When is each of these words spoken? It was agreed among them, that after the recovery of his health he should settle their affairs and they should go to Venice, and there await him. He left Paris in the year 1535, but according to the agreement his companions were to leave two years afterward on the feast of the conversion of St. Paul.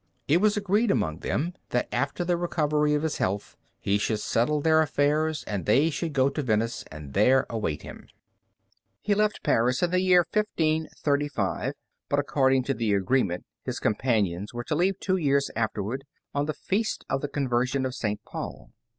It 0.27 0.37
was 0.41 0.57
agreed 0.57 0.89
among 0.89 1.19
them, 1.19 1.53
that 1.69 1.87
after 1.91 2.25
the 2.25 2.35
recovery 2.35 2.95
of 2.95 3.03
his 3.03 3.17
health 3.17 3.55
he 3.79 3.99
should 3.99 4.19
settle 4.19 4.59
their 4.59 4.81
affairs 4.81 5.43
and 5.43 5.63
they 5.67 5.91
should 5.91 6.11
go 6.13 6.27
to 6.27 6.41
Venice, 6.41 6.83
and 6.91 7.13
there 7.13 7.45
await 7.51 7.83
him. 7.83 8.07
He 9.03 9.13
left 9.13 9.43
Paris 9.43 9.83
in 9.83 9.91
the 9.91 9.99
year 10.01 10.25
1535, 10.33 11.75
but 12.09 12.17
according 12.17 12.63
to 12.63 12.73
the 12.73 12.93
agreement 12.95 13.45
his 13.63 13.77
companions 13.77 14.55
were 14.55 14.63
to 14.63 14.75
leave 14.75 14.99
two 14.99 15.17
years 15.17 15.51
afterward 15.55 16.03
on 16.33 16.47
the 16.47 16.55
feast 16.55 17.05
of 17.07 17.21
the 17.21 17.27
conversion 17.27 17.85
of 17.85 17.93
St. 17.93 18.23
Paul. 18.25 18.71